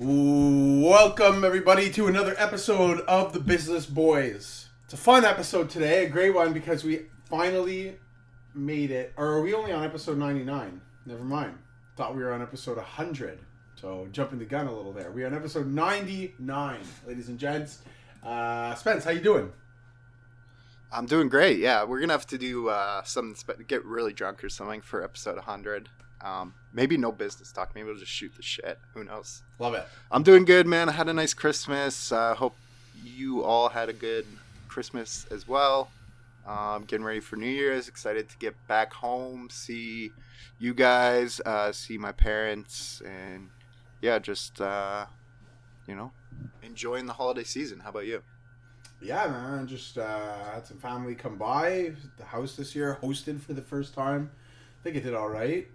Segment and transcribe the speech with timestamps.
[0.00, 4.68] Welcome, everybody, to another episode of The Business Boys.
[4.84, 7.96] It's a fun episode today, a great one because we finally
[8.54, 9.12] made it.
[9.16, 10.80] Or are we only on episode 99?
[11.04, 11.58] Never mind.
[11.96, 13.40] Thought we were on episode 100.
[13.74, 15.10] So, jumping the gun a little there.
[15.10, 17.80] We're on episode 99, ladies and gents.
[18.22, 19.50] Uh, Spence, how you doing?
[20.92, 21.58] I'm doing great.
[21.58, 25.34] Yeah, we're gonna have to do uh, spe- get really drunk or something for episode
[25.34, 25.88] 100.
[26.20, 27.74] Um, maybe no business talk.
[27.74, 28.78] Maybe we'll just shoot the shit.
[28.94, 29.42] Who knows?
[29.58, 29.86] Love it.
[30.10, 30.88] I'm doing good, man.
[30.88, 32.12] I had a nice Christmas.
[32.12, 32.56] Uh, hope
[33.02, 34.26] you all had a good
[34.68, 35.90] Christmas as well.
[36.46, 37.88] Um, getting ready for New Year's.
[37.88, 40.10] Excited to get back home, see
[40.58, 43.50] you guys, uh, see my parents, and
[44.00, 45.06] yeah, just uh,
[45.86, 46.10] you know,
[46.62, 47.80] enjoying the holiday season.
[47.80, 48.22] How about you?
[49.00, 49.66] Yeah, man.
[49.66, 53.94] Just uh, had some family come by the house this year, hosted for the first
[53.94, 54.30] time.
[54.80, 55.68] I think it did all right.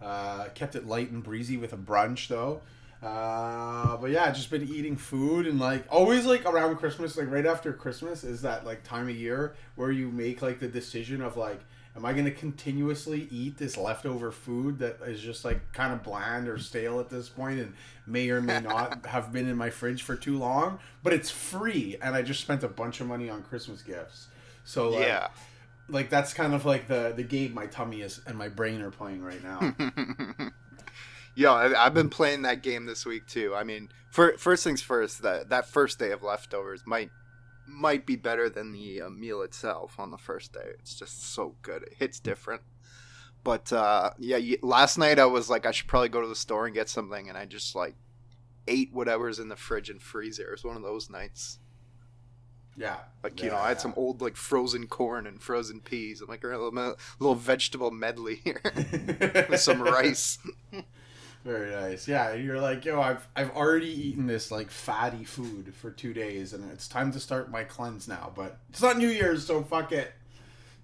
[0.00, 2.60] Uh, kept it light and breezy with a brunch though.
[3.02, 7.46] Uh, but yeah, just been eating food and like always like around Christmas, like right
[7.46, 11.36] after Christmas is that like time of year where you make like the decision of
[11.36, 11.60] like,
[11.94, 16.48] am I gonna continuously eat this leftover food that is just like kind of bland
[16.48, 17.72] or stale at this point and
[18.04, 21.96] may or may not have been in my fridge for too long, but it's free
[22.02, 24.26] and I just spent a bunch of money on Christmas gifts.
[24.64, 25.28] So like, yeah.
[25.88, 28.90] Like that's kind of like the the game my tummy is and my brain are
[28.90, 29.74] playing right now.
[31.52, 33.54] I, I've been playing that game this week too.
[33.54, 37.10] I mean, for, first things first, that that first day of leftovers might
[37.66, 40.70] might be better than the uh, meal itself on the first day.
[40.78, 41.82] It's just so good.
[41.82, 42.62] It hits different.
[43.44, 46.66] But uh, yeah, last night I was like, I should probably go to the store
[46.66, 47.94] and get something, and I just like
[48.66, 50.48] ate whatever's in the fridge and freezer.
[50.48, 51.58] It was one of those nights.
[52.78, 56.20] Yeah, Like you know, I had some old like frozen corn and frozen peas.
[56.20, 58.60] I'm like a little, little vegetable medley here
[59.48, 60.38] with some rice.
[61.44, 62.06] Very nice.
[62.06, 66.52] Yeah, you're like, yo, I've I've already eaten this like fatty food for two days,
[66.52, 68.32] and it's time to start my cleanse now.
[68.34, 70.12] But it's not New Year's, so fuck it.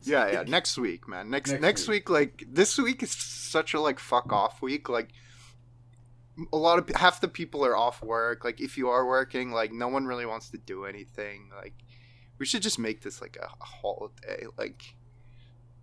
[0.03, 0.43] Yeah, yeah.
[0.47, 1.31] Next week, man.
[1.31, 2.09] Next Next next, week.
[2.09, 2.11] week.
[2.11, 4.89] like this week is such a like fuck off week.
[4.89, 5.11] Like
[6.53, 8.45] a lot of half the people are off work.
[8.45, 11.51] Like if you are working, like no one really wants to do anything.
[11.55, 11.75] Like
[12.39, 14.47] we should just make this like a, a holiday.
[14.59, 14.95] Like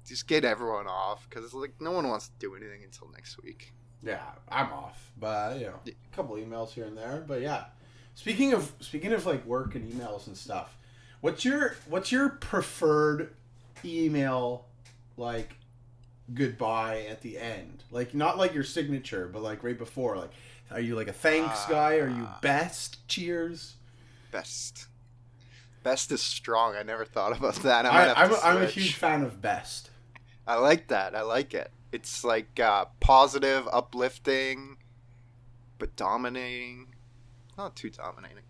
[0.06, 3.74] just get everyone off because like no one wants to do anything until next week.
[4.04, 7.24] Yeah, I'm off, but you know, a couple emails here and there.
[7.26, 7.66] But yeah,
[8.16, 10.78] speaking of speaking of like work and emails and stuff,
[11.22, 13.34] what's your what's your preferred
[13.86, 14.66] email
[15.18, 15.56] like
[16.34, 17.84] goodbye at the end?
[17.92, 20.18] Like not like your signature, but like right before.
[20.18, 20.32] Like,
[20.72, 21.96] are you like a thanks guy?
[21.96, 23.08] Are you best?
[23.08, 23.76] Cheers.
[24.32, 24.88] Best.
[25.84, 26.76] Best is strong.
[26.76, 27.86] I never thought about that.
[27.86, 29.90] I I, I'm, to a, I'm a huge fan of best.
[30.48, 31.16] I like that.
[31.16, 31.72] I like it.
[31.92, 34.78] It's like uh, positive, uplifting,
[35.78, 36.88] but dominating.
[37.58, 38.44] Not too dominating.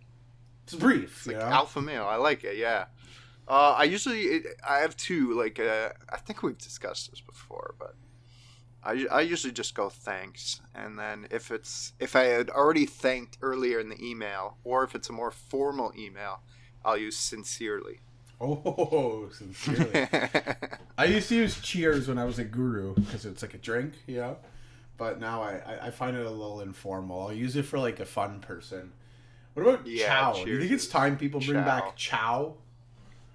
[0.64, 1.18] It's brief.
[1.18, 1.48] It's like you know?
[1.48, 2.06] alpha male.
[2.06, 2.58] I like it.
[2.58, 2.86] Yeah.
[3.52, 5.34] Uh, I usually it, I have two.
[5.38, 7.96] Like uh, I think we've discussed this before, but
[8.82, 13.38] I, I usually just go thanks, and then if it's if I had already thanked
[13.42, 16.40] earlier in the email, or if it's a more formal email,
[16.86, 18.00] I'll use sincerely.
[18.40, 20.08] Oh, sincerely.
[20.98, 23.96] I used to use cheers when I was a guru because it's like a drink,
[24.08, 24.38] you know.
[24.98, 27.24] But now I, I, I find it a little informal.
[27.24, 28.94] I'll use it for like a fun person.
[29.56, 30.46] What about Yeah, ciao?
[30.46, 31.66] Do you think it's time people bring ciao.
[31.66, 32.56] back ciao?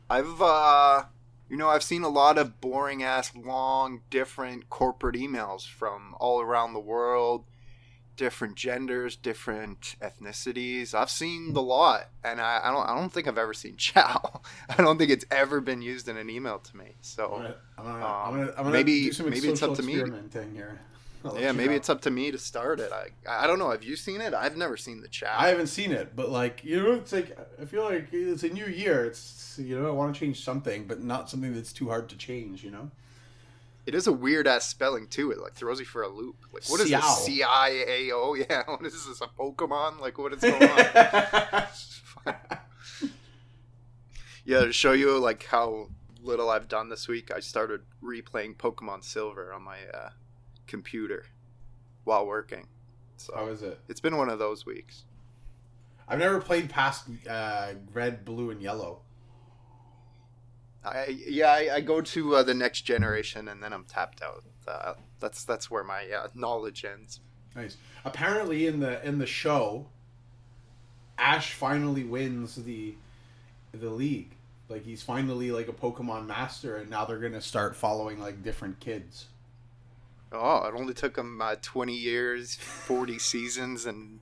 [0.08, 1.04] I've uh
[1.48, 6.40] you know, I've seen a lot of boring ass long different corporate emails from all
[6.40, 7.44] around the world,
[8.16, 10.92] different genders, different ethnicities.
[10.92, 14.40] I've seen the lot and I, I don't I don't think I've ever seen ciao.
[14.68, 16.94] I don't think it's ever been used in an email to me.
[17.00, 19.92] So gonna, I'm gonna, Um, I'm gonna, I'm gonna maybe- maybe it's up to me.
[19.92, 20.06] here.
[21.26, 21.76] I'll yeah, maybe know.
[21.76, 22.92] it's up to me to start it.
[22.92, 23.70] I I don't know.
[23.70, 24.34] Have you seen it?
[24.34, 25.34] I've never seen the chat.
[25.36, 28.48] I haven't seen it, but like you know, it's like I feel like it's a
[28.48, 29.04] new year.
[29.04, 32.16] It's you know, I want to change something, but not something that's too hard to
[32.16, 32.62] change.
[32.64, 32.90] You know.
[33.86, 35.30] It is a weird ass spelling too.
[35.30, 36.36] It like throws you for a loop.
[36.52, 38.62] Like what is this c-i-a-o Yeah.
[38.66, 39.20] What is this?
[39.20, 40.00] A Pokemon?
[40.00, 41.66] Like what is going on?
[44.44, 45.90] yeah, to show you like how
[46.20, 50.10] little I've done this week, I started replaying Pokemon Silver on my uh,
[50.66, 51.26] computer
[52.04, 52.66] while working.
[53.16, 53.78] So How is it?
[53.88, 55.04] it's been one of those weeks.
[56.08, 59.00] I've never played past uh, red, blue, and yellow.
[60.84, 64.44] I yeah, I, I go to uh, the next generation and then I'm tapped out.
[64.68, 67.20] Uh, that's that's where my uh, knowledge ends.
[67.56, 67.76] Nice.
[68.04, 69.86] Apparently, in the in the show,
[71.18, 72.94] Ash finally wins the
[73.72, 74.36] the league.
[74.68, 78.78] Like he's finally like a Pokemon master, and now they're gonna start following like different
[78.78, 79.26] kids.
[80.32, 84.20] Oh, it only took him uh, 20 years, 40 seasons, and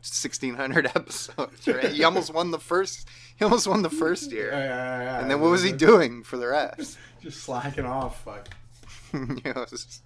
[0.00, 1.66] sixteen hundred episodes.
[1.66, 1.92] Right?
[1.92, 3.06] he almost won the first.
[3.36, 4.50] He almost won the first year.
[4.50, 5.20] Yeah, yeah, yeah.
[5.20, 6.98] And then what was he doing for the rest?
[7.22, 8.24] Just slacking off.
[8.24, 8.48] Fuck.
[9.12, 10.02] you know, just-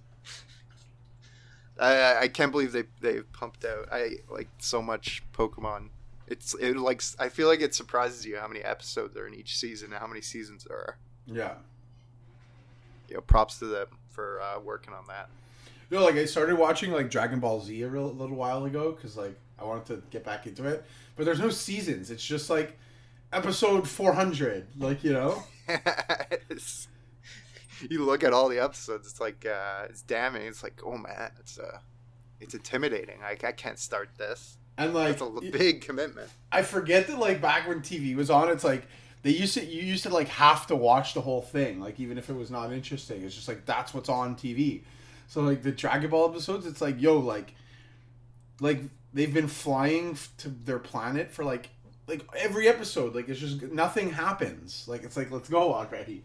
[1.79, 5.89] I I can't believe they they pumped out I like so much Pokemon.
[6.27, 9.57] It's it like I feel like it surprises you how many episodes are in each
[9.57, 10.97] season and how many seasons there are.
[11.25, 11.53] Yeah.
[13.09, 15.29] You know, props to them for uh, working on that.
[15.89, 18.91] You know, like I started watching like Dragon Ball Z a real, little while ago
[18.91, 22.09] because like I wanted to get back into it, but there's no seasons.
[22.09, 22.77] It's just like
[23.31, 24.67] episode 400.
[24.79, 25.43] Like you know.
[27.89, 30.43] You look at all the episodes, it's like uh, it's damning.
[30.43, 31.79] It's like, oh man, it's uh,
[32.39, 33.19] it's intimidating.
[33.19, 34.57] Like I can't start this.
[34.77, 36.29] And like It's a big commitment.
[36.51, 38.87] I forget that like back when TV was on, it's like
[39.23, 42.17] they used to you used to like have to watch the whole thing, like even
[42.17, 43.23] if it was not interesting.
[43.23, 44.83] It's just like that's what's on TV.
[45.27, 47.55] So like the Dragon Ball episodes, it's like yo, like
[48.59, 48.81] like
[49.13, 51.69] they've been flying to their planet for like
[52.05, 53.15] like every episode.
[53.15, 54.85] Like it's just nothing happens.
[54.89, 56.23] Like it's like let's go already.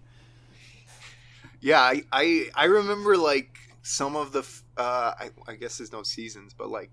[1.60, 4.40] Yeah, I, I I remember like some of the
[4.76, 6.90] uh I, I guess there's no seasons, but like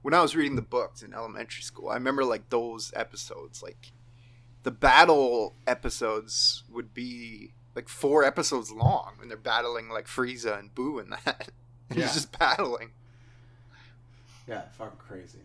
[0.00, 3.92] when I was reading the books in elementary school, I remember like those episodes like
[4.68, 10.74] the battle episodes would be like four episodes long when they're battling like Frieza and
[10.74, 11.48] Boo and that.
[11.88, 12.04] And Yeah.
[12.04, 12.90] He's just battling.
[14.46, 15.38] Yeah, fucking crazy.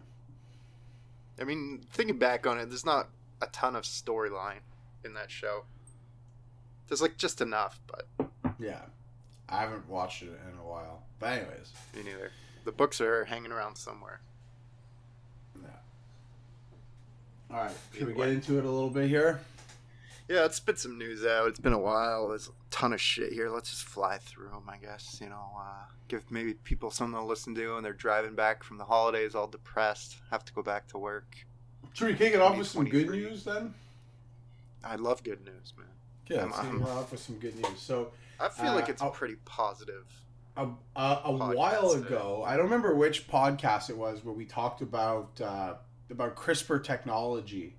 [1.39, 3.07] I mean, thinking back on it, there's not
[3.41, 4.59] a ton of storyline
[5.05, 5.63] in that show.
[6.89, 8.29] There's like just enough, but
[8.59, 8.81] Yeah,
[9.47, 11.03] I haven't watched it in a while.
[11.17, 12.31] But anyways, me neither.
[12.65, 14.19] The books are hanging around somewhere.
[15.61, 15.69] yeah.
[17.53, 19.39] All right, should we get into it a little bit here?
[20.27, 21.47] Yeah, let's spit some news out.
[21.49, 22.29] It's been a while.
[22.29, 23.49] There's a ton of shit here.
[23.49, 25.19] Let's just fly through them, I guess.
[25.21, 28.77] You know, uh, give maybe people something to listen to when they're driving back from
[28.77, 31.35] the holidays all depressed, have to go back to work.
[31.93, 33.73] Should we kick it off with some good news then?
[34.83, 35.87] I love good news, man.
[36.27, 37.79] Yeah, I'm- let's kick it off with some good news.
[37.79, 40.05] So, I feel Uh, like it's I'll- pretty positive.
[40.55, 42.07] a, a, a while today.
[42.07, 45.75] ago, I don't remember which podcast it was, where we talked about uh,
[46.13, 47.75] about CRISPR technology,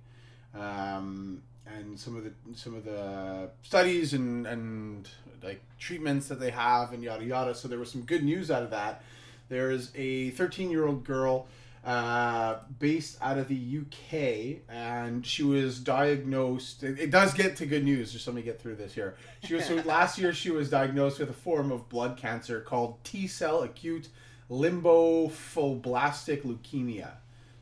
[0.53, 5.09] um, and some of the some of the studies and and
[5.43, 7.55] like treatments that they have and yada yada.
[7.55, 9.03] So there was some good news out of that.
[9.49, 11.47] There is a 13 year old girl
[11.85, 16.83] uh, based out of the UK, and she was diagnosed.
[16.83, 18.11] It, it does get to good news.
[18.11, 19.15] Just let me get through this here.
[19.43, 20.33] She was so last year.
[20.33, 24.09] She was diagnosed with a form of blood cancer called T cell acute
[24.49, 27.11] lymphoblastic leukemia.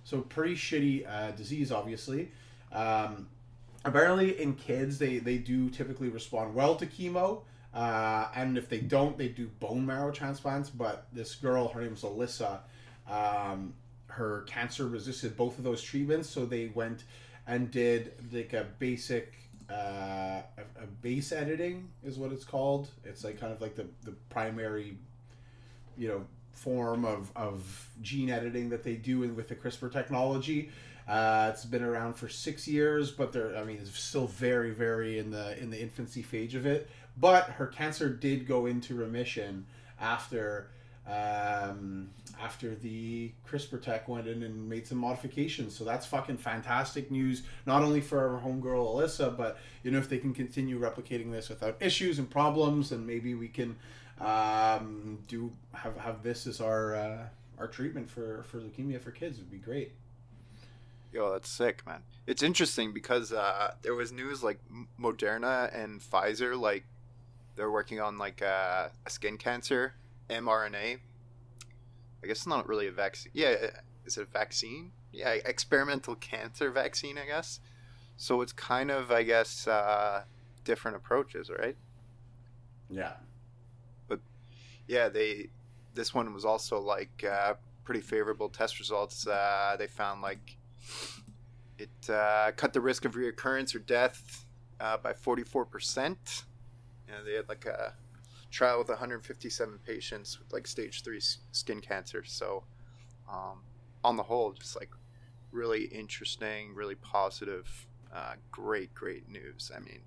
[0.03, 2.31] So pretty shitty uh, disease, obviously.
[2.71, 3.27] Um,
[3.85, 7.41] apparently, in kids, they they do typically respond well to chemo.
[7.73, 10.69] Uh, and if they don't, they do bone marrow transplants.
[10.69, 12.59] But this girl, her name's Alyssa,
[13.09, 13.73] um,
[14.07, 17.03] her cancer resisted both of those treatments, so they went
[17.47, 19.33] and did like a basic
[19.69, 22.89] uh, a, a base editing is what it's called.
[23.03, 24.97] It's like kind of like the the primary,
[25.97, 30.69] you know, form of of gene editing that they do with the CRISPR technology.
[31.07, 35.19] Uh, it's been around for six years, but they're I mean it's still very very
[35.19, 36.89] in the in the infancy phase of it.
[37.17, 39.65] But her cancer did go into remission
[39.99, 40.69] after
[41.05, 42.09] um,
[42.41, 45.75] after the CRISPR tech went in and made some modifications.
[45.75, 50.07] So that's fucking fantastic news, not only for our homegirl Alyssa, but you know if
[50.07, 53.75] they can continue replicating this without issues and problems, and maybe we can
[54.19, 57.27] um, do have have this as our uh,
[57.59, 59.93] our treatment for for leukemia for kids would be great.
[61.11, 62.01] Yo, that's sick, man.
[62.25, 64.59] It's interesting because uh, there was news like
[64.99, 66.85] Moderna and Pfizer, like
[67.55, 69.93] they're working on like uh, a skin cancer
[70.29, 70.99] mRNA.
[72.23, 73.31] I guess it's not really a vaccine.
[73.35, 73.55] Yeah,
[74.05, 74.91] is it a vaccine?
[75.11, 77.59] Yeah, experimental cancer vaccine, I guess.
[78.17, 80.23] So it's kind of, I guess, uh,
[80.63, 81.75] different approaches, right?
[82.89, 83.13] Yeah.
[84.87, 85.49] Yeah, they
[85.93, 89.27] this one was also like uh, pretty favorable test results.
[89.27, 90.57] Uh, they found like
[91.77, 94.45] it uh, cut the risk of reoccurrence or death
[94.79, 96.43] uh, by forty four percent.
[97.07, 97.93] You know, they had like a
[98.53, 102.23] trial with 157 patients with like stage three skin cancer.
[102.23, 102.63] So,
[103.29, 103.61] um,
[104.03, 104.91] on the whole, just like
[105.51, 109.71] really interesting, really positive, uh, great, great news.
[109.75, 110.01] I mean,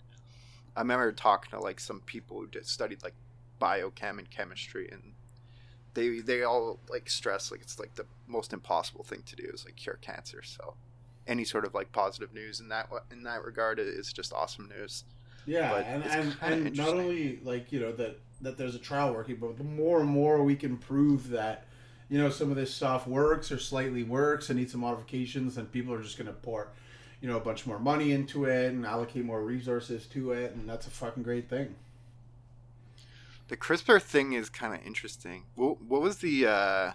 [0.77, 3.15] I remember talking to like some people who studied like
[3.61, 5.15] biochem and chemistry and
[5.95, 9.65] they they all like stress like it's like the most impossible thing to do is
[9.65, 10.43] like cure cancer.
[10.43, 10.75] So
[11.27, 15.05] any sort of like positive news in that in that regard is just awesome news.
[15.47, 19.13] Yeah, But and and, and not only like you know that that there's a trial
[19.15, 21.67] working, but the more and more we can prove that
[22.09, 25.71] you know some of this stuff works or slightly works and needs some modifications, and
[25.73, 26.69] people are just going to pour,
[27.21, 30.69] you know, a bunch more money into it and allocate more resources to it, and
[30.69, 31.75] that's a fucking great thing.
[33.49, 35.45] The CRISPR thing is kind of interesting.
[35.55, 36.47] What, what was the?
[36.47, 36.93] Uh,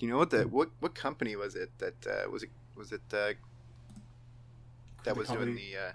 [0.00, 3.02] you know what the what what company was it that uh, was it was it
[3.12, 3.36] uh, that
[5.04, 5.76] The was company- doing the?
[5.88, 5.92] Uh,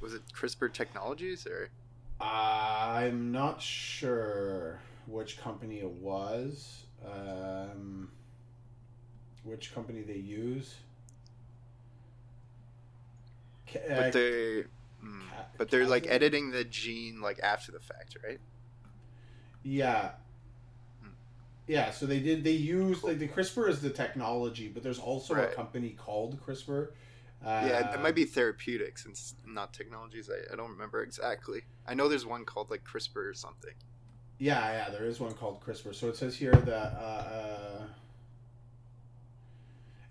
[0.00, 1.68] was it CRISPR Technologies or?
[2.20, 8.10] I'm not sure which company it was, um,
[9.42, 10.76] which company they use.
[13.66, 14.64] Ca- uh, But they,
[15.04, 18.40] mm, Ca- but they're like editing the gene like after the fact, right?
[19.62, 20.10] Yeah.
[21.02, 21.08] Hmm.
[21.66, 22.44] Yeah, so they did.
[22.44, 25.50] They use like the CRISPR is the technology, but there's also Right.
[25.50, 26.88] a company called CRISPR.
[27.44, 29.14] Uh, yeah, it, it might be therapeutics and
[29.46, 30.30] not technologies.
[30.30, 31.62] I, I don't remember exactly.
[31.86, 33.74] I know there's one called like CRISPR or something.
[34.38, 35.94] Yeah, yeah, there is one called CRISPR.
[35.94, 37.63] So it says here that uh, uh,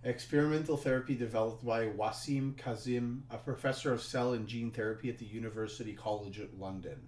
[0.04, 5.26] experimental therapy developed by Waseem Qasim, a professor of cell and gene therapy at the
[5.26, 7.08] University College of London.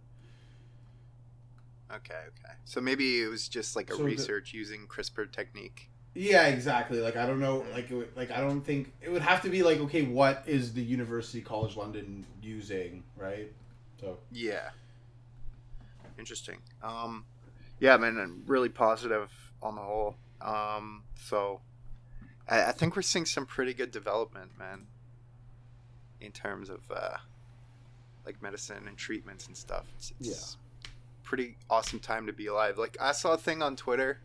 [1.92, 2.54] Okay, okay.
[2.66, 5.90] So maybe it was just like a So the- research using CRISPR technique.
[6.18, 7.02] Yeah, exactly.
[7.02, 9.64] Like I don't know, like it, like I don't think it would have to be
[9.64, 13.52] like okay, what is the University College London using, right?
[14.00, 14.70] So Yeah.
[16.18, 16.60] Interesting.
[16.82, 17.25] Um,
[17.82, 19.30] yeah, man, I'm really positive
[19.62, 20.16] on the whole.
[20.40, 21.60] Um, so
[22.48, 24.88] I, I think we're seeing some pretty good development, man,
[26.22, 27.18] in terms of uh,
[28.25, 29.86] like medicine and treatments and stuff.
[29.98, 30.58] It's, it's
[31.24, 32.78] pretty awesome time to be alive.
[32.78, 34.20] Like I saw a thing on Twitter.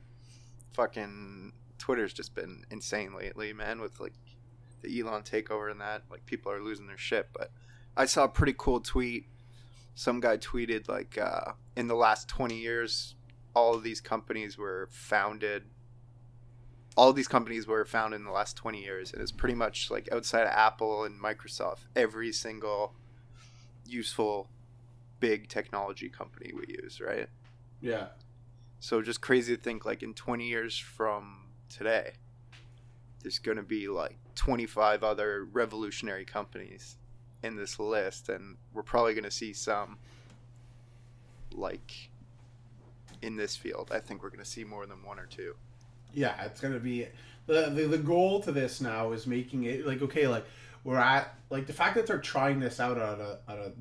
[0.75, 4.15] Fucking Twitter's just been insane lately, man, with like
[4.83, 6.03] the Elon takeover and that.
[6.11, 7.29] Like people are losing their shit.
[7.33, 7.51] But
[7.97, 9.27] I saw a pretty cool tweet
[10.01, 13.15] some guy tweeted like uh, in the last 20 years
[13.55, 15.65] all of these companies were founded
[16.97, 19.91] all of these companies were found in the last 20 years and it's pretty much
[19.91, 22.95] like outside of apple and microsoft every single
[23.87, 24.49] useful
[25.21, 27.29] big technology company we use right?
[27.81, 28.09] Yeah,
[28.79, 32.13] so just crazy to think like in 20 years from today
[33.23, 36.97] there's going to be like 25 other revolutionary companies
[37.43, 39.99] in this list and we're probably going to see some
[41.53, 42.11] like
[43.23, 43.91] in this field.
[43.93, 45.55] I think we're going to see more than one or two
[46.15, 46.45] yeah.
[46.45, 47.07] It's gonna be
[47.47, 50.45] the, the the goal to this now is making it like okay, like
[50.85, 53.73] we're at like the fact that they're trying this out on a on a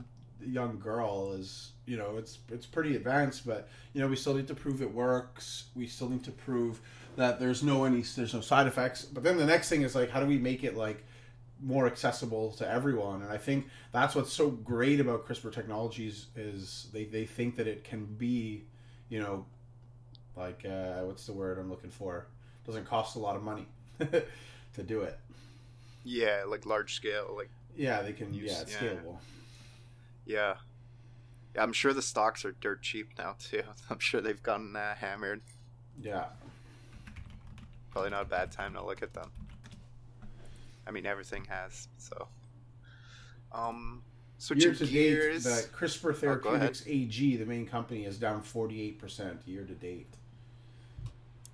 [0.45, 4.47] young girl is you know it's it's pretty advanced, but you know we still need
[4.47, 5.65] to prove it works.
[5.75, 6.81] We still need to prove
[7.15, 9.03] that there's no any there's no side effects.
[9.03, 11.03] But then the next thing is like how do we make it like
[11.61, 13.21] more accessible to everyone?
[13.21, 17.67] And I think that's what's so great about CRISPR technologies is they they think that
[17.67, 18.65] it can be,
[19.09, 19.45] you know,
[20.39, 22.27] like uh, what's the word I'm looking for?
[22.65, 23.67] Doesn't cost a lot of money
[23.99, 25.17] to do it.
[26.03, 28.33] yeah like large scale like Yeah, they can.
[28.33, 28.79] Use- yeah, it's yeah.
[28.89, 29.17] scalable.
[30.25, 30.55] yeah
[31.55, 34.95] yeah i'm sure the stocks are dirt cheap now too i'm sure they've gotten uh,
[34.95, 35.41] hammered
[36.01, 36.25] Yeah,
[37.91, 39.31] probably not a bad time to look at them.
[40.87, 41.87] I mean, everything has.
[41.99, 42.27] So,
[43.51, 44.01] um,
[44.39, 45.43] switching year to date, gears.
[45.43, 46.13] the CRISPR Oh.
[46.13, 50.15] Therapeutics AG, the main company, is down 48 percent year to date.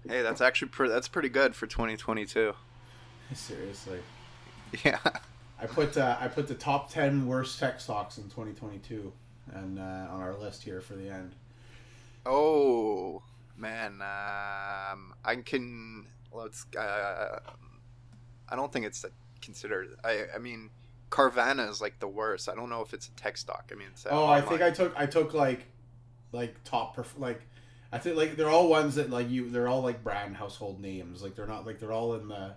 [0.07, 2.53] Hey, that's actually pre- that's pretty good for 2022.
[3.33, 4.00] Seriously,
[4.83, 5.00] Yeah.
[5.59, 9.12] I put uh, I put the top 10 worst tech stocks in 2022,
[9.53, 11.33] and uh, on our list here for the end.
[12.25, 13.24] Oh
[13.57, 16.05] man, um, I can.
[16.33, 16.65] Let's.
[16.77, 17.39] Uh,
[18.50, 19.05] I don't think it's
[19.41, 19.95] considered.
[20.03, 20.25] I.
[20.35, 20.69] I mean,
[21.09, 22.50] Carvana is like the worst.
[22.50, 23.69] I don't know if it's a tech stock.
[23.71, 25.65] I mean, it's Oh, I think I took I took like
[26.31, 27.41] like top perf- like
[27.95, 31.23] I think like they're all ones that like you they're all like brand household names
[31.23, 32.55] like they're not like they're all in the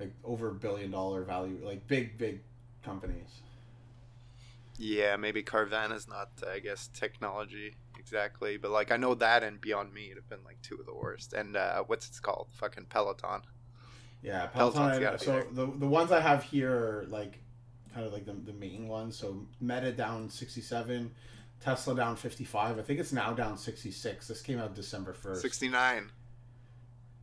[0.00, 2.40] like over billion dollar value like big big
[2.82, 3.40] companies.
[4.78, 9.92] Yeah, maybe Carvana's not, I guess, technology exactly, but like I know that and Beyond
[9.92, 11.34] Meat have been like two of the worst.
[11.34, 12.48] And uh, what's it called?
[12.52, 13.42] Fucking Peloton.
[14.22, 15.00] Yeah, Peloton.
[15.00, 15.46] gotta so there.
[15.52, 17.38] the the ones I have here are like
[17.92, 19.16] kind of like the, the main ones.
[19.16, 21.12] So Meta down sixty seven,
[21.60, 22.78] Tesla down fifty five.
[22.78, 24.28] I think it's now down sixty six.
[24.28, 25.42] This came out December first.
[25.42, 26.10] Sixty nine.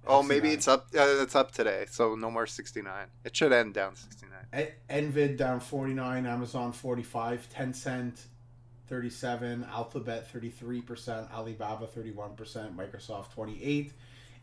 [0.08, 0.88] Oh, maybe it's up.
[0.98, 3.08] Uh, it's up today, so no more sixty nine.
[3.24, 4.32] It should end down sixty nine.
[4.66, 8.26] E- Nvidia down 49, Amazon 45, Tencent
[8.90, 13.94] 37, Alphabet 33%, Alibaba 31%, Microsoft 28,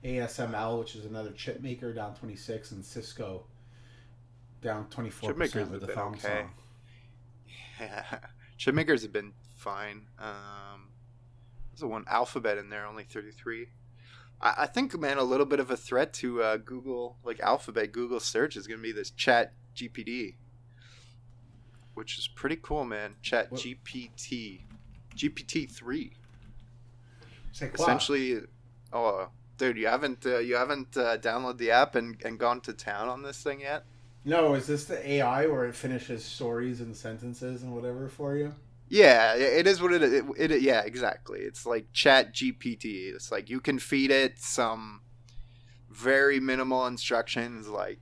[0.05, 3.45] ASML, which is another chip maker, down 26, and Cisco
[4.63, 6.19] down 24% with the been okay.
[6.21, 6.51] Song.
[7.81, 8.19] Yeah,
[8.57, 10.07] chip makers have been fine.
[10.19, 10.91] Um,
[11.71, 13.69] there's a one Alphabet in there, only thirty three.
[14.41, 17.93] I, I think, man, a little bit of a threat to uh, Google, like Alphabet,
[17.93, 20.37] Google search is going to be this Chat GPT,
[21.95, 23.17] which is pretty cool, man.
[23.23, 24.63] Chat What- GPT,
[25.15, 26.13] GPT three.
[27.61, 28.43] Essentially,
[28.93, 32.73] oh, dude, you haven't uh, you haven't uh, downloaded the app and, and gone to
[32.73, 33.85] town on this thing yet?
[34.25, 38.55] No, is this the AI where it finishes stories and sentences and whatever for you?
[38.91, 40.13] Yeah, it is what it is.
[40.39, 41.41] It, it, yeah, exactly.
[41.41, 43.13] It's like Chat GPT.
[43.15, 45.03] It's like you can feed it some
[45.91, 48.01] very minimal instructions, like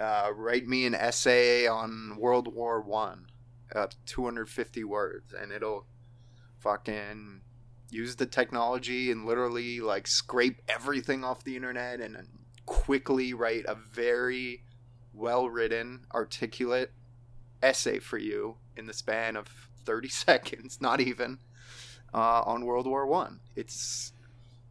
[0.00, 3.26] uh, write me an essay on World War One,
[3.74, 5.86] uh, 250 words, and it'll
[6.60, 7.42] fucking
[7.90, 12.16] use the technology and literally like scrape everything off the internet and
[12.64, 14.62] quickly write a very
[15.12, 16.92] well written, articulate
[17.62, 21.38] essay for you in the span of 30 seconds, not even,
[22.14, 23.40] uh, on World War One.
[23.56, 24.12] It's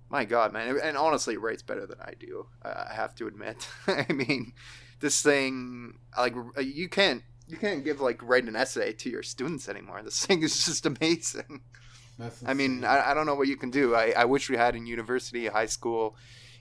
[0.09, 2.47] my God, man, and honestly, it writes better than I do.
[2.63, 3.67] I have to admit.
[3.87, 4.53] I mean,
[4.99, 9.67] this thing, like, you can't you can't give like write an essay to your students
[9.67, 10.01] anymore.
[10.03, 11.61] This thing is just amazing.
[12.45, 12.83] I mean.
[12.83, 13.95] I, I don't know what you can do.
[13.95, 16.15] I, I wish we had in university, high school.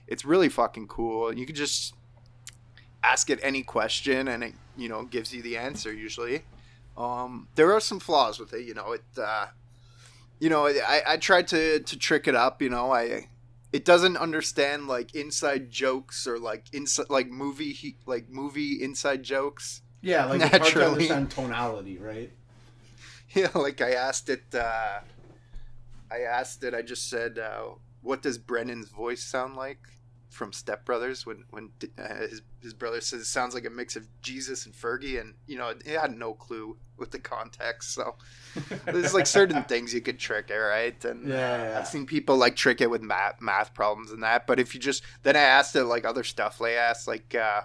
[0.07, 1.33] It's really fucking cool.
[1.33, 1.93] You can just
[3.03, 6.43] ask it any question, and it you know gives you the answer usually.
[6.99, 8.65] Um, there are some flaws with it.
[8.65, 9.03] You know, it.
[9.17, 9.47] Uh,
[10.39, 12.61] you know, I, I tried to to trick it up.
[12.61, 13.29] You know, I
[13.71, 19.81] it doesn't understand like inside jokes or like inside like movie like movie inside jokes.
[20.01, 22.31] yeah, like it's hard to understand tonality, right?
[23.35, 24.41] Yeah, like I asked it.
[24.55, 25.01] Uh,
[26.11, 26.73] I asked it.
[26.73, 29.77] I just said, uh, "What does Brennan's voice sound like
[30.29, 33.95] from Step Brothers?" When when uh, his his brother says it sounds like a mix
[33.95, 37.93] of Jesus and Fergie, and you know he had no clue with the context.
[37.93, 38.15] So
[38.85, 41.03] there's like certain things you could trick it, right?
[41.05, 41.79] And Yeah, yeah.
[41.79, 44.47] I've seen people like trick it with math math problems and that.
[44.47, 46.61] But if you just then I asked it like other stuff.
[46.61, 47.35] Like I asked like.
[47.35, 47.61] Uh,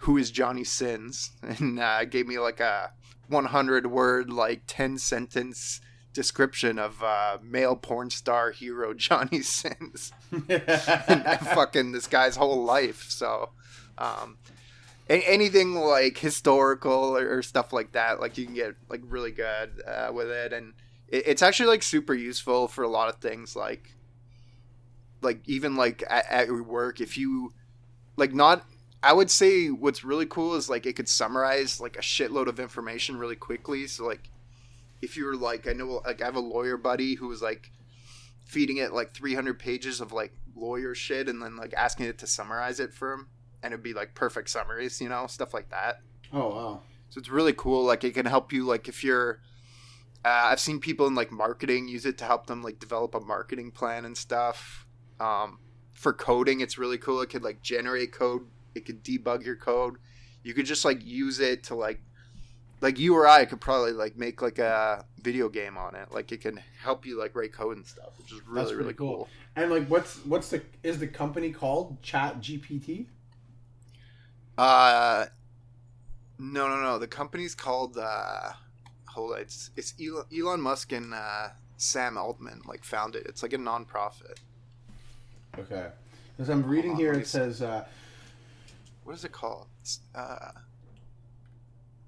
[0.00, 2.92] who is Johnny Sins, and uh, gave me like a
[3.28, 5.80] 100 word, like 10 sentence
[6.16, 10.12] description of uh, male porn star hero Johnny Sins
[10.48, 13.10] and fucking this guy's whole life.
[13.10, 13.50] So,
[13.98, 14.38] um,
[15.10, 19.30] a- anything like historical or, or stuff like that, like you can get like really
[19.30, 20.72] good uh, with it, and
[21.06, 23.94] it, it's actually like super useful for a lot of things, like
[25.20, 27.52] like even like at, at work if you
[28.16, 28.64] like not
[29.02, 32.58] I would say what's really cool is like it could summarize like a shitload of
[32.58, 33.86] information really quickly.
[33.86, 34.30] So like
[35.02, 37.70] if you're like I know like I have a lawyer buddy who was like
[38.44, 42.26] feeding it like 300 pages of like lawyer shit and then like asking it to
[42.26, 43.28] summarize it for him
[43.62, 46.00] and it'd be like perfect summaries, you know, stuff like that.
[46.32, 46.82] oh wow.
[47.08, 47.84] So it's really cool.
[47.84, 49.40] Like it can help you like if you're
[50.24, 53.20] uh, I've seen people in like marketing use it to help them like develop a
[53.20, 54.84] marketing plan and stuff.
[55.20, 55.60] Um,
[55.92, 57.20] for coding, it's really cool.
[57.20, 58.42] It could like generate code.
[58.74, 59.98] It could debug your code.
[60.42, 62.02] You could just like use it to like
[62.80, 66.12] like you or I could probably like make like a video game on it.
[66.12, 69.16] Like it can help you like write code and stuff, which is really really cool.
[69.16, 69.28] cool.
[69.56, 73.06] And like, what's what's the is the company called Chat GPT?
[74.58, 75.26] Uh,
[76.38, 76.98] no, no, no.
[76.98, 77.96] The company's called.
[77.96, 78.52] Uh,
[79.06, 83.22] hold on, it's it's Elon, Elon Musk and uh, Sam Altman like founded.
[83.22, 83.28] it.
[83.28, 84.38] It's like a nonprofit.
[85.58, 85.86] Okay.
[86.38, 87.86] As I'm reading on, here, it says uh,
[89.04, 89.66] What is it called?
[90.14, 90.50] Uh,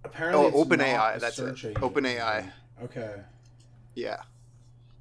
[0.08, 1.74] apparently Oh, OpenAI, that's it.
[1.74, 2.50] OpenAI.
[2.82, 3.14] Okay.
[3.94, 4.22] yeah.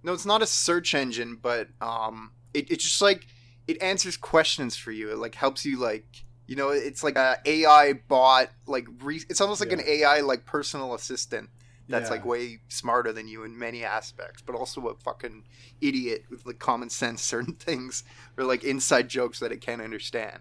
[0.03, 3.27] No, it's not a search engine, but um, it, it's just like
[3.67, 5.11] it answers questions for you.
[5.11, 6.05] It like helps you like
[6.47, 10.45] you know it's like a AI bot like re- it's almost like an AI like
[10.45, 11.49] personal assistant
[11.89, 12.15] that's Yeah.
[12.15, 15.43] like way smarter than you in many aspects, but also a fucking
[15.81, 18.03] idiot with like common sense certain things
[18.37, 20.39] or like inside jokes that it can't understand.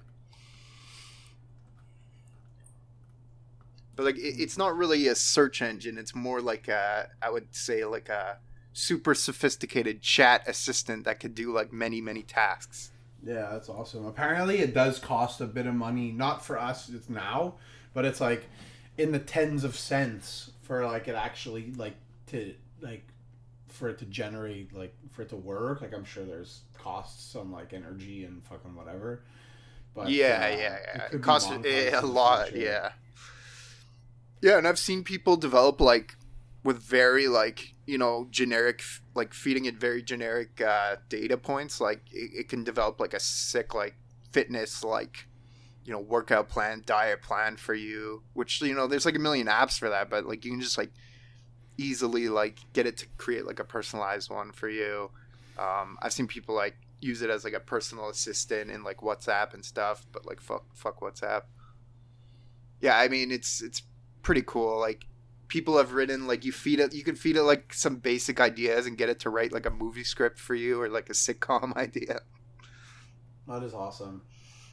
[3.97, 5.99] But like it, it's not really a search engine.
[5.99, 8.39] It's more like a I would say like a
[8.73, 12.93] super sophisticated chat assistant that could do like many many tasks.
[13.25, 14.07] Yeah, that's awesome.
[14.07, 16.13] Apparently, it does cost a bit of money.
[16.13, 17.55] Not for us, it's now,
[17.93, 18.47] but it's like
[18.99, 21.97] in the tens of cents for like it actually like
[22.29, 23.05] to like
[23.69, 25.81] for it to generate like for it to work.
[25.81, 29.23] Like I'm sure there's costs on like energy and fucking whatever.
[29.95, 31.09] But yeah, uh, yeah, it yeah.
[31.09, 32.55] could It costs a, in a lot.
[32.55, 32.91] Yeah.
[34.40, 36.16] Yeah, and I've seen people develop like
[36.62, 38.83] with very like you know generic
[39.14, 41.81] like feeding it very generic uh, data points.
[41.81, 43.94] Like it, it can develop like a sick like
[44.33, 45.27] fitness like
[45.85, 48.22] you know workout plan, diet plan for you.
[48.35, 50.79] Which you know there's like a million apps for that, but like you can just
[50.79, 50.92] like
[51.79, 55.11] easily like get it to create like a personalized one for you.
[55.59, 59.55] Um, I've seen people like use it as like a personal assistant in like WhatsApp
[59.55, 60.07] and stuff.
[60.12, 61.42] But like fuck fuck WhatsApp.
[62.81, 63.83] Yeah, I mean it's it's
[64.27, 64.81] pretty cool.
[64.81, 65.07] Like
[65.47, 68.85] people have written like you feed it you can feed it like some basic ideas
[68.85, 71.75] and get it to write like a movie script for you or like a sitcom
[71.77, 72.19] idea.
[73.47, 74.23] That is awesome.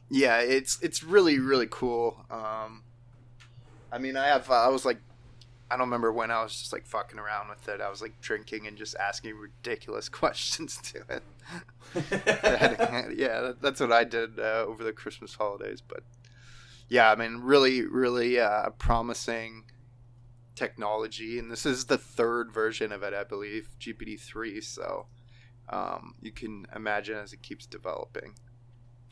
[0.09, 2.25] Yeah, it's it's really really cool.
[2.31, 2.81] Um,
[3.91, 4.97] I mean, I have uh, I was like
[5.69, 7.79] I don't remember when I was just like fucking around with it.
[7.79, 11.23] I was like drinking and just asking ridiculous questions to it.
[13.15, 15.79] yeah, that's what I did uh, over the Christmas holidays.
[15.87, 16.03] But
[16.89, 19.65] yeah, I mean, really, really uh, promising
[20.55, 24.61] technology, and this is the third version of it, I believe, GPT three.
[24.61, 25.07] So
[25.69, 28.35] um, you can imagine as it keeps developing.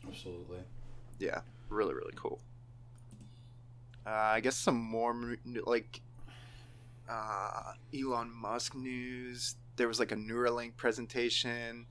[0.06, 0.60] Absolutely.
[1.18, 2.40] Yeah, really, really cool.
[4.06, 6.00] Uh, I guess some more like
[7.08, 9.56] uh, Elon Musk news.
[9.76, 11.86] There was like a Neuralink presentation.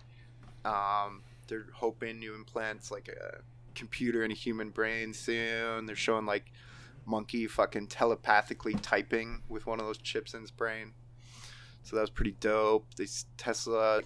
[0.65, 3.41] Um, they're hoping to implant like a
[3.75, 5.85] computer in a human brain soon.
[5.85, 6.51] They're showing like
[7.05, 10.93] monkey fucking telepathically typing with one of those chips in his brain.
[11.83, 12.93] So that was pretty dope.
[12.95, 13.07] They
[13.37, 14.01] Tesla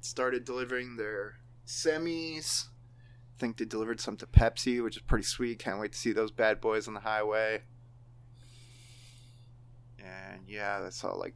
[0.00, 2.66] started delivering their semis.
[3.36, 5.58] I think they delivered some to Pepsi, which is pretty sweet.
[5.58, 7.62] Can't wait to see those bad boys on the highway.
[9.98, 11.34] And yeah, that's all like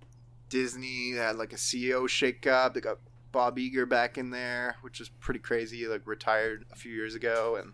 [0.49, 2.75] Disney had like a CEO shakeup.
[2.75, 2.99] They got
[3.33, 5.87] Bob Iger back in there, which is pretty crazy.
[5.87, 7.73] Like retired a few years ago, and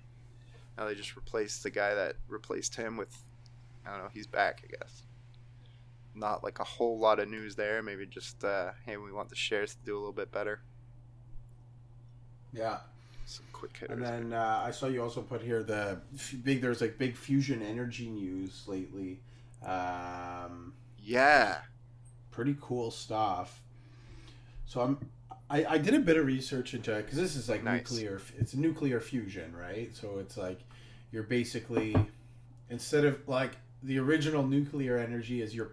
[0.77, 3.25] now they just replaced the guy that replaced him with.
[3.87, 4.11] I don't know.
[4.13, 5.03] He's back, I guess.
[6.15, 7.83] Not like a whole lot of news there.
[7.83, 10.61] Maybe just uh, hey, we want the shares to do a little bit better.
[12.53, 12.79] Yeah.
[13.27, 13.97] Some quick hitters.
[13.97, 16.61] And then uh, I saw you also put here the f- big.
[16.61, 19.21] There's like big fusion energy news lately.
[19.65, 21.59] Um, yeah.
[22.31, 23.63] Pretty cool stuff.
[24.67, 24.99] So I'm.
[25.51, 27.81] I, I did a bit of research into it because this is like Nice.
[27.91, 28.21] nuclear.
[28.39, 29.95] It's nuclear fusion, right?
[29.95, 30.61] So it's like
[31.13, 31.95] you're basically
[32.71, 33.53] instead of like
[33.83, 35.73] the original nuclear energy is your.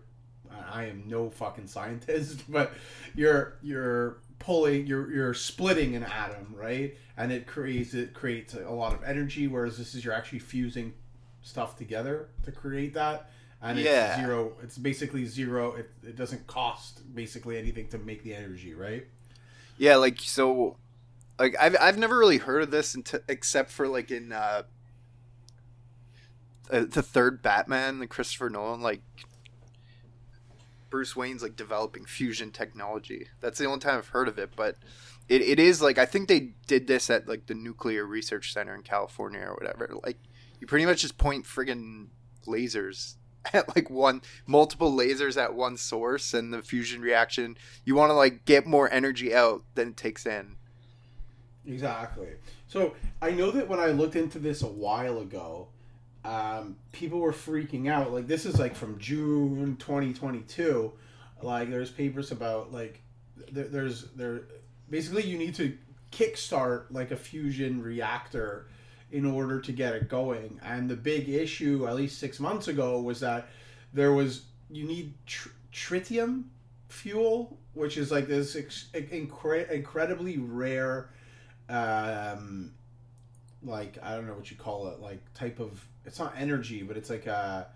[0.69, 2.73] I am no fucking scientist, but
[3.15, 6.97] you're you're pulling you're you're splitting an atom, right?
[7.15, 9.47] And it creates it creates a lot of energy.
[9.47, 10.93] Whereas this is you're actually fusing
[11.41, 13.31] stuff together to create that
[13.63, 14.15] and it's Yeah.
[14.23, 19.07] zero it's basically zero it, it doesn't cost basically anything to make the energy right
[19.81, 20.77] Yeah, like so,
[21.39, 22.95] like I've I've never really heard of this
[23.27, 24.61] except for like in uh,
[26.69, 29.01] uh, the third Batman, the Christopher Nolan, like
[30.91, 33.29] Bruce Wayne's like developing fusion technology.
[33.39, 34.75] That's the only time I've heard of it, but
[35.27, 38.75] it, it is like I think they did this at like the Nuclear Research Center
[38.75, 39.95] in California or whatever.
[40.03, 40.19] Like
[40.59, 42.09] you pretty much just point friggin'
[42.45, 43.15] lasers
[43.53, 48.13] at like one multiple lasers at one source and the fusion reaction you want to
[48.13, 50.55] like get more energy out than it takes in.
[51.65, 52.29] Exactly.
[52.67, 55.67] So i know that when i looked into this a while ago
[56.23, 58.13] um, people were freaking out.
[58.13, 60.93] Like this is like from june 2022
[61.41, 63.01] like there's papers about like
[63.51, 64.41] there, there's there
[64.89, 65.77] basically you need to
[66.11, 68.67] kickstart like a fusion reactor
[69.11, 70.59] in order to get it going.
[70.63, 73.47] And the big issue at least six months ago was that
[73.93, 76.43] there was you need tr- tritium
[76.87, 81.09] fuel which is like this ex- incre- incredibly rare
[81.69, 82.73] um
[83.63, 86.97] like i don't know what you call it like type of it's not energy but
[86.97, 87.67] it's like a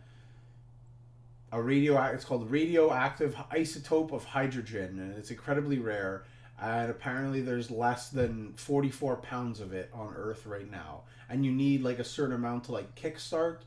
[1.52, 6.26] a radio it's called radioactive isotope of hydrogen and it's incredibly rare
[6.62, 11.02] and apparently there's less than 44 pounds of it on earth right now.
[11.30, 13.60] And you need like a certain amount to like kickstart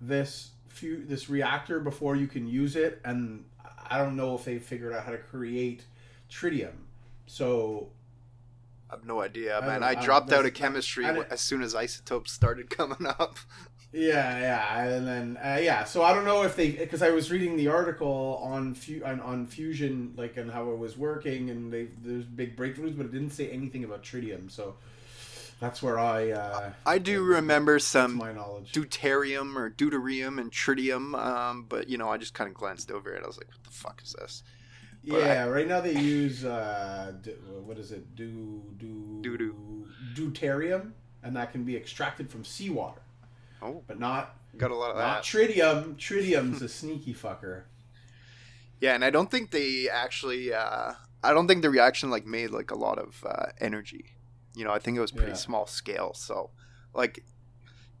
[0.00, 3.00] this few this reactor before you can use it.
[3.04, 3.44] And
[3.90, 5.84] i don't know if they figured out how to create
[6.30, 6.74] tritium.
[7.26, 7.88] So
[8.90, 12.32] i have no idea man i I dropped out of chemistry as soon as isotopes
[12.32, 13.36] started coming up
[13.90, 15.84] Yeah, yeah, and then uh, yeah.
[15.84, 19.18] So I don't know if they because I was reading the article on fu- on,
[19.20, 23.12] on fusion, like and how it was working, and they there's big breakthroughs, but it
[23.12, 24.50] didn't say anything about tritium.
[24.50, 24.74] So
[25.60, 28.72] that's where I uh, i do remember some my knowledge.
[28.72, 33.12] deuterium or deuterium and tritium um, but you know i just kind of glanced over
[33.12, 34.42] it i was like what the fuck is this
[35.06, 37.32] but yeah, right now they use uh, d-
[37.64, 38.14] what is it?
[38.16, 39.86] Do do Doo-doo.
[40.14, 43.00] deuterium, and that can be extracted from seawater,
[43.62, 45.96] oh but not got a lot of not that tritium.
[45.98, 47.62] Tritium's a sneaky fucker.
[48.80, 50.52] Yeah, and I don't think they actually.
[50.52, 50.92] Uh,
[51.24, 54.12] I don't think the reaction like made like a lot of uh, energy.
[54.54, 55.36] You know, I think it was pretty Yeah.
[55.36, 56.14] small scale.
[56.14, 56.50] So,
[56.94, 57.24] like,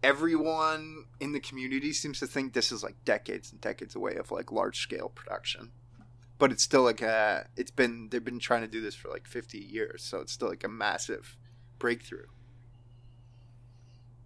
[0.02, 4.30] everyone in the community seems to think this is like decades and decades away of
[4.30, 5.70] like large scale production.
[6.38, 7.48] But it's still like a.
[7.56, 10.48] It's been they've been trying to do this for like fifty years, so it's still
[10.48, 11.36] like a massive
[11.78, 12.26] breakthrough.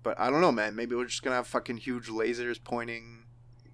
[0.02, 0.74] But I don't know, man.
[0.76, 3.24] Maybe we're just gonna have fucking huge lasers pointing,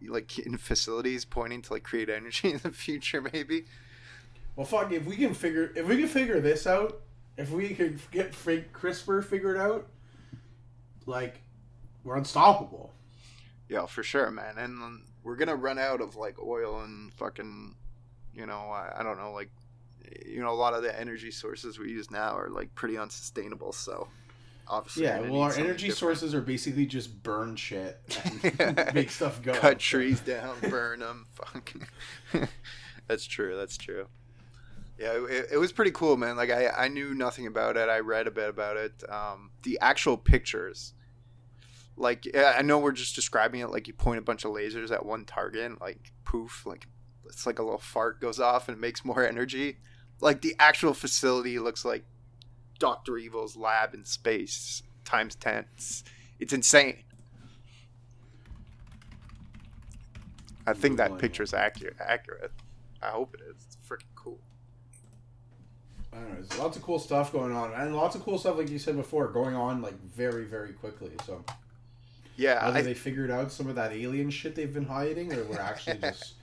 [0.07, 3.21] like in facilities, pointing to like create energy in the future.
[3.21, 3.65] Maybe.
[4.55, 4.93] Well, fuck.
[4.93, 7.01] If we can figure, if we can figure this out,
[7.37, 9.87] if we could get CRISPR figured out,
[11.07, 11.41] like,
[12.03, 12.93] we're unstoppable.
[13.69, 14.59] Yeah, for sure, man.
[14.59, 17.77] And we're gonna run out of like oil and fucking,
[18.39, 19.51] you know, I, I don't know, like,
[20.25, 23.73] you know, a lot of the energy sources we use now are like pretty unsustainable.
[23.73, 24.09] So,
[24.69, 25.21] obviously, Yeah.
[25.21, 25.99] Well, our energy different.
[25.99, 29.53] sources are basically just burn shit and make stuff go.
[29.53, 31.27] cut trees down, burn them.
[31.33, 31.73] Fuck.
[33.09, 33.57] that's true.
[33.57, 34.07] That's true.
[34.99, 36.37] Yeah, it, it was pretty cool, man.
[36.37, 37.89] Like I, I knew nothing about it.
[37.89, 39.03] I read a bit about it.
[39.09, 40.95] Um, the actual pictures,
[41.97, 45.05] like I know we're just describing it like you point a bunch of lasers at
[45.07, 46.87] one target, and, like poof, like
[47.29, 49.79] it's like a little fart goes off and it makes more energy.
[50.21, 52.05] Like the actual facility looks like
[52.79, 55.67] Doctor Evil's lab in space times ten.
[55.77, 56.05] It's,
[56.39, 57.05] it's insane.
[60.67, 61.97] I think that Googling picture's accurate.
[61.99, 62.53] Accurate.
[63.03, 63.57] I hope it is.
[63.67, 64.39] It's freaking cool.
[66.13, 66.35] I don't know.
[66.35, 68.97] There's lots of cool stuff going on, and lots of cool stuff, like you said
[68.97, 71.13] before, going on like very, very quickly.
[71.25, 71.43] So
[72.37, 75.45] Yeah, either I, they figured out some of that alien shit they've been hiding, or
[75.45, 76.35] we're actually just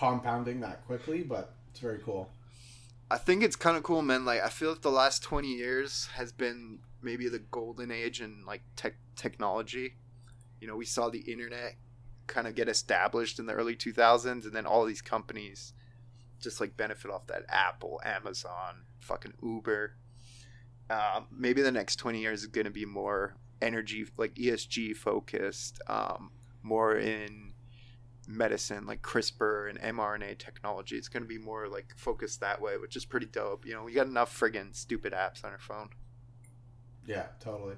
[0.00, 1.22] compounding that quickly.
[1.22, 2.30] But it's very cool.
[3.10, 4.24] I think it's kind of cool, man.
[4.24, 8.44] Like I feel like the last twenty years has been maybe the golden age in
[8.46, 9.94] like tech technology.
[10.60, 11.76] You know, we saw the internet
[12.26, 15.74] kind of get established in the early two thousands, and then all these companies
[16.40, 17.44] just like benefit off that.
[17.48, 19.94] Apple, Amazon, fucking Uber.
[20.88, 25.80] Uh, maybe the next twenty years is going to be more energy, like ESG focused,
[25.86, 26.30] um,
[26.62, 27.49] more in
[28.28, 30.96] medicine like CRISPR and mRNA technology.
[30.96, 33.66] It's going to be more like focused that way, which is pretty dope.
[33.66, 35.90] You know, we got enough friggin' stupid apps on our phone.
[37.06, 37.74] Yeah, totally.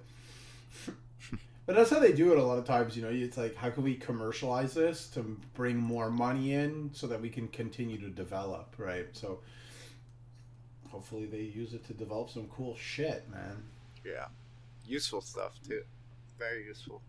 [1.67, 2.97] but that's how they do it a lot of times.
[2.97, 5.23] You know, it's like, how can we commercialize this to
[5.55, 9.07] bring more money in so that we can continue to develop, right?
[9.13, 9.41] So
[10.91, 13.63] hopefully they use it to develop some cool shit, man.
[14.05, 14.27] Yeah,
[14.87, 15.83] useful stuff too.
[16.39, 17.01] Very useful.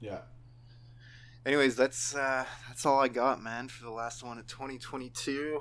[0.00, 0.20] Yeah.
[1.46, 5.60] Anyways, that's uh, that's all I got, man, for the last one of 2022.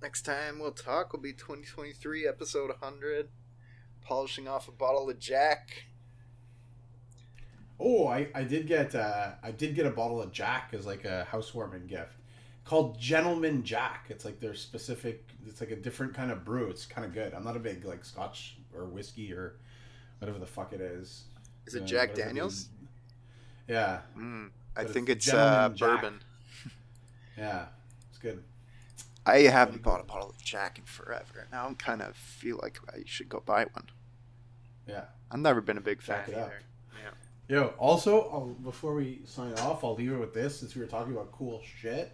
[0.00, 3.28] Next time we'll talk will be 2023, episode 100.
[4.02, 5.86] Polishing off a bottle of Jack.
[7.80, 11.04] Oh, I, I did get uh, I did get a bottle of Jack as like
[11.04, 12.12] a housewarming gift,
[12.64, 14.06] called Gentleman Jack.
[14.10, 15.24] It's like their specific.
[15.48, 16.68] It's like a different kind of brew.
[16.70, 17.34] It's kind of good.
[17.34, 19.56] I'm not a big like Scotch or whiskey or
[20.20, 21.24] whatever the fuck it is.
[21.66, 22.68] Is it Uh, Jack Daniels?
[23.66, 26.20] the- Yeah, Mm, I think it's it's uh, bourbon.
[27.38, 27.66] yeah,
[28.10, 28.42] it's good.
[29.26, 31.46] I haven't bought a bottle of Jack in forever.
[31.50, 33.86] Now I'm kind of feel like I should go buy one.
[34.86, 35.04] Yeah.
[35.30, 36.46] I've never been a big fan Jack it up.
[36.46, 36.62] either.
[37.48, 37.56] Yeah.
[37.56, 40.86] Yo, also, I'll, before we sign off, I'll leave it with this since we were
[40.86, 42.12] talking about cool shit.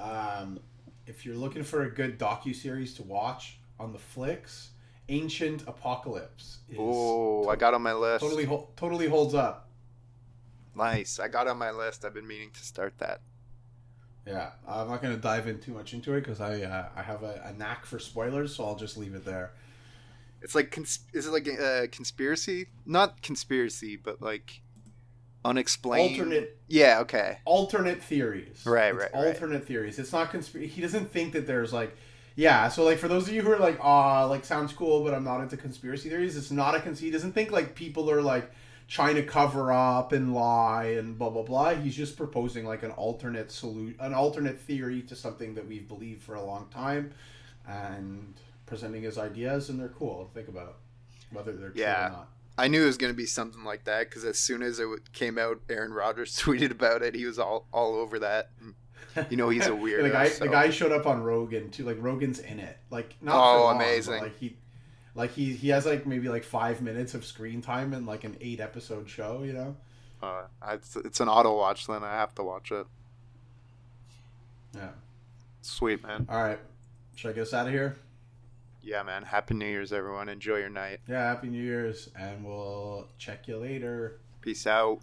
[0.00, 0.60] Um,
[1.06, 4.70] if you're looking for a good docu series to watch on the flicks,
[5.08, 8.22] Ancient Apocalypse is Oh, I got on my list.
[8.22, 9.63] totally totally holds up.
[10.76, 11.18] Nice.
[11.18, 12.04] I got on my list.
[12.04, 13.20] I've been meaning to start that.
[14.26, 17.22] Yeah, I'm not gonna dive in too much into it because I uh, I have
[17.22, 19.52] a, a knack for spoilers, so I'll just leave it there.
[20.40, 22.66] It's like cons- is it like a conspiracy?
[22.86, 24.62] Not conspiracy, but like
[25.44, 26.18] unexplained.
[26.20, 27.00] Alternate Yeah.
[27.00, 27.38] Okay.
[27.44, 28.64] alternate theories.
[28.64, 29.26] Right, It's right, right.
[29.26, 29.98] Alternate theories.
[29.98, 30.68] It's not conspiracy.
[30.70, 31.94] He doesn't think that there's like,
[32.34, 32.68] yeah.
[32.68, 35.24] So like for those of you who are like, ah, like sounds cool, but I'm
[35.24, 36.36] not into conspiracy theories.
[36.36, 36.98] It's not a cons.
[36.98, 38.50] He doesn't think like people are like
[38.88, 41.74] trying to cover up and lie and blah blah blah.
[41.74, 46.22] He's just proposing like an alternate solution, an alternate theory to something that we've believed
[46.22, 47.12] for a long time,
[47.66, 48.34] and
[48.66, 50.76] presenting his ideas, and they're cool to think about,
[51.32, 52.28] whether they're true or not.
[52.56, 55.12] I knew it was going to be something like that because as soon as it
[55.12, 57.14] came out, Aaron Rodgers tweeted about it.
[57.14, 58.50] He was all, all over that.
[59.30, 61.84] You know, he's a weirdo, the guy, so- the guy showed up on Rogan too.
[61.84, 62.76] Like Rogan's in it.
[62.90, 64.20] Like not Oh, for long, amazing.
[64.20, 64.56] like he,
[65.14, 68.36] like he he has like maybe like five minutes of screen time in like an
[68.40, 69.42] eight episode show.
[69.42, 69.76] You know.
[70.22, 72.86] Uh, it's, it's an auto watch, then I have to watch it.
[74.74, 74.88] Yeah.
[75.60, 76.26] Sweet, man.
[76.30, 76.58] All right.
[77.14, 77.96] Should I get us out of here?
[78.82, 79.22] Yeah, man.
[79.22, 80.30] Happy New Year's, everyone.
[80.30, 81.00] Enjoy your night.
[81.08, 81.28] Yeah.
[81.28, 84.18] Happy New Year's, and we'll check you later.
[84.40, 85.00] Peace out.